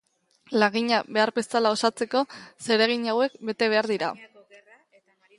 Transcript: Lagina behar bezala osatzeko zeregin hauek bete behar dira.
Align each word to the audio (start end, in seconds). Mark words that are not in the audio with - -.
Lagina 0.61 0.99
behar 1.17 1.31
bezala 1.35 1.73
osatzeko 1.75 2.23
zeregin 2.67 3.05
hauek 3.13 3.35
bete 3.51 3.69
behar 3.75 3.89
dira. 3.93 4.09